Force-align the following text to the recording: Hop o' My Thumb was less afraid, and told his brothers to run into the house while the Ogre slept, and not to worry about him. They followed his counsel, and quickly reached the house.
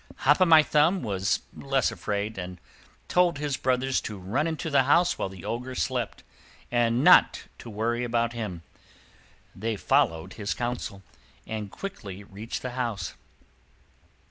Hop 0.25 0.41
o' 0.41 0.45
My 0.45 0.63
Thumb 0.63 1.03
was 1.03 1.41
less 1.55 1.91
afraid, 1.91 2.39
and 2.39 2.59
told 3.07 3.37
his 3.37 3.55
brothers 3.55 4.01
to 4.01 4.17
run 4.17 4.47
into 4.47 4.71
the 4.71 4.85
house 4.85 5.15
while 5.19 5.29
the 5.29 5.45
Ogre 5.45 5.75
slept, 5.75 6.23
and 6.71 7.03
not 7.03 7.43
to 7.59 7.69
worry 7.69 8.03
about 8.03 8.33
him. 8.33 8.63
They 9.55 9.75
followed 9.75 10.33
his 10.33 10.55
counsel, 10.55 11.03
and 11.45 11.69
quickly 11.71 12.23
reached 12.23 12.63
the 12.63 12.71
house. 12.71 13.13